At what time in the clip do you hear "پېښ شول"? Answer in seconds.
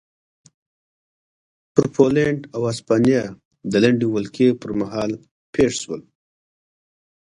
5.53-6.01